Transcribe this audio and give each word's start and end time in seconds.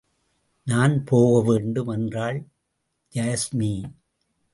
நான் 0.67 1.03
போக 1.03 1.51
வேண்டும் 1.51 1.87
என்றாள் 1.87 2.39
யாஸ்மி. 3.13 3.73